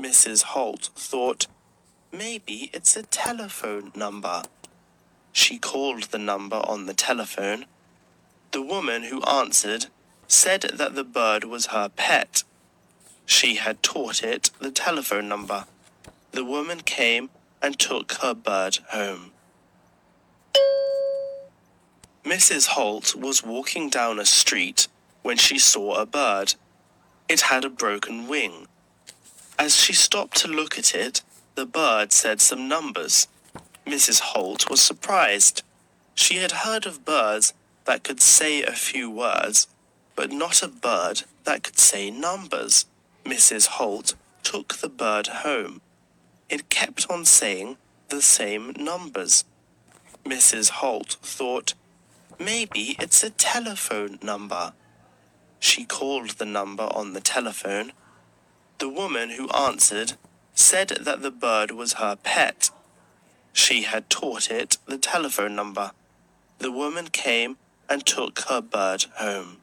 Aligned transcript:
Mrs. 0.00 0.42
Holt 0.42 0.90
thought, 0.94 1.46
maybe 2.12 2.70
it's 2.74 2.96
a 2.96 3.02
telephone 3.02 3.92
number. 3.94 4.42
She 5.32 5.58
called 5.58 6.04
the 6.04 6.18
number 6.18 6.56
on 6.56 6.86
the 6.86 6.94
telephone. 6.94 7.64
The 8.52 8.60
woman 8.60 9.04
who 9.04 9.22
answered 9.22 9.86
said 10.28 10.62
that 10.74 10.94
the 10.94 11.04
bird 11.04 11.44
was 11.44 11.66
her 11.66 11.88
pet. 11.88 12.42
She 13.24 13.56
had 13.56 13.82
taught 13.82 14.22
it 14.22 14.50
the 14.60 14.70
telephone 14.70 15.28
number. 15.28 15.64
The 16.32 16.44
woman 16.44 16.80
came 16.80 17.30
and 17.62 17.78
took 17.78 18.12
her 18.22 18.34
bird 18.34 18.78
home. 18.90 19.32
Mrs. 22.24 22.68
Holt 22.68 23.14
was 23.14 23.44
walking 23.44 23.88
down 23.88 24.18
a 24.18 24.26
street 24.26 24.88
when 25.22 25.36
she 25.36 25.58
saw 25.58 25.94
a 25.94 26.04
bird. 26.04 26.54
It 27.28 27.42
had 27.42 27.64
a 27.64 27.70
broken 27.70 28.26
wing. 28.28 28.66
As 29.58 29.74
she 29.74 29.92
stopped 29.92 30.36
to 30.38 30.48
look 30.48 30.78
at 30.78 30.94
it, 30.94 31.22
the 31.54 31.66
bird 31.66 32.12
said 32.12 32.40
some 32.40 32.68
numbers. 32.68 33.28
Mrs. 33.86 34.20
Holt 34.20 34.68
was 34.68 34.80
surprised. 34.82 35.62
She 36.14 36.36
had 36.36 36.52
heard 36.52 36.86
of 36.86 37.04
birds 37.04 37.54
that 37.84 38.04
could 38.04 38.20
say 38.20 38.62
a 38.62 38.72
few 38.72 39.10
words, 39.10 39.68
but 40.14 40.30
not 40.30 40.62
a 40.62 40.68
bird 40.68 41.22
that 41.44 41.62
could 41.62 41.78
say 41.78 42.10
numbers. 42.10 42.84
Mrs. 43.24 43.66
Holt 43.66 44.14
took 44.42 44.74
the 44.74 44.88
bird 44.88 45.28
home. 45.28 45.80
It 46.48 46.68
kept 46.68 47.10
on 47.10 47.24
saying 47.24 47.76
the 48.08 48.22
same 48.22 48.72
numbers. 48.76 49.44
Mrs. 50.24 50.70
Holt 50.70 51.16
thought, 51.22 51.74
maybe 52.38 52.96
it's 52.98 53.24
a 53.24 53.30
telephone 53.30 54.18
number. 54.22 54.72
She 55.58 55.84
called 55.84 56.30
the 56.30 56.44
number 56.44 56.84
on 56.84 57.12
the 57.12 57.20
telephone. 57.20 57.92
The 58.78 58.88
woman 58.88 59.30
who 59.30 59.48
answered 59.50 60.14
said 60.54 60.88
that 61.00 61.22
the 61.22 61.30
bird 61.30 61.70
was 61.70 61.94
her 61.94 62.16
pet. 62.16 62.70
She 63.52 63.82
had 63.82 64.10
taught 64.10 64.50
it 64.50 64.76
the 64.86 64.98
telephone 64.98 65.54
number. 65.56 65.92
The 66.58 66.70
woman 66.70 67.08
came 67.08 67.56
and 67.88 68.04
took 68.04 68.40
her 68.48 68.60
bird 68.60 69.06
home. 69.16 69.58